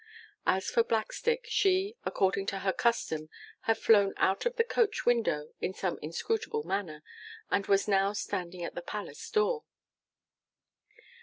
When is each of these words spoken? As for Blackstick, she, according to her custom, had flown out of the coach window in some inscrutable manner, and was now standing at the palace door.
As 0.47 0.67
for 0.71 0.83
Blackstick, 0.83 1.41
she, 1.47 1.95
according 2.05 2.47
to 2.47 2.59
her 2.61 2.73
custom, 2.73 3.29
had 3.65 3.77
flown 3.77 4.15
out 4.17 4.47
of 4.47 4.55
the 4.55 4.63
coach 4.63 5.05
window 5.05 5.53
in 5.61 5.75
some 5.75 5.99
inscrutable 6.01 6.63
manner, 6.63 7.03
and 7.51 7.67
was 7.67 7.87
now 7.87 8.11
standing 8.13 8.63
at 8.63 8.73
the 8.73 8.81
palace 8.81 9.29
door. 9.29 9.63